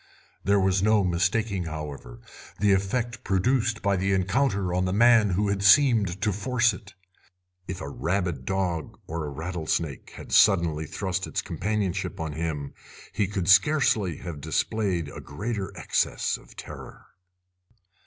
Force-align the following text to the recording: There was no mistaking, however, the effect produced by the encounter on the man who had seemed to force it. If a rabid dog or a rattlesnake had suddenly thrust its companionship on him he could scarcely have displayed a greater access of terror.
There 0.43 0.59
was 0.59 0.81
no 0.81 1.03
mistaking, 1.03 1.65
however, 1.65 2.21
the 2.59 2.73
effect 2.73 3.23
produced 3.23 3.83
by 3.83 3.97
the 3.97 4.13
encounter 4.13 4.73
on 4.73 4.85
the 4.85 4.91
man 4.93 5.29
who 5.29 5.49
had 5.49 5.61
seemed 5.61 6.19
to 6.23 6.33
force 6.33 6.73
it. 6.73 6.95
If 7.67 7.81
a 7.81 7.87
rabid 7.87 8.43
dog 8.43 8.97
or 9.05 9.23
a 9.23 9.29
rattlesnake 9.29 10.09
had 10.15 10.31
suddenly 10.31 10.87
thrust 10.87 11.27
its 11.27 11.43
companionship 11.43 12.19
on 12.19 12.33
him 12.33 12.73
he 13.13 13.27
could 13.27 13.47
scarcely 13.47 14.17
have 14.17 14.41
displayed 14.41 15.07
a 15.07 15.21
greater 15.21 15.71
access 15.77 16.35
of 16.35 16.55
terror. 16.55 17.05